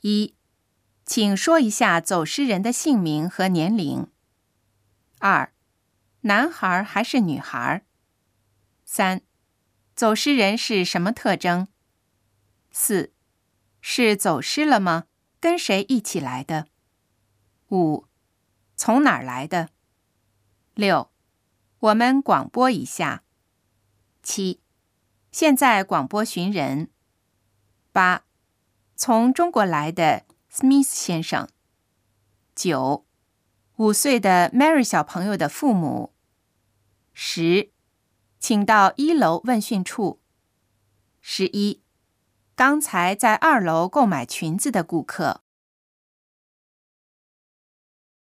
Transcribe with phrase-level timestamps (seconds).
[0.00, 0.34] 一，
[1.04, 4.06] 请说一下走失人的姓名和年龄。
[5.18, 5.52] 二，
[6.20, 7.84] 男孩还是女孩？
[8.84, 9.22] 三，
[9.96, 11.66] 走失人是什么特征？
[12.70, 13.12] 四，
[13.80, 15.06] 是走失了吗？
[15.40, 16.68] 跟谁一起来的？
[17.70, 18.06] 五，
[18.76, 19.70] 从哪儿来的？
[20.74, 21.10] 六，
[21.80, 23.24] 我们广播一下。
[24.22, 24.60] 七，
[25.32, 26.90] 现在广播寻人。
[27.90, 28.24] 八，
[29.00, 31.48] 从中国来的 Smith 先生。
[32.56, 33.06] 九，
[33.76, 36.12] 五岁的 Mary 小朋友的父母。
[37.12, 37.70] 十，
[38.40, 40.20] 请到一楼问讯处。
[41.20, 41.80] 十一，
[42.56, 45.42] 刚才在二楼购买裙子的顾客。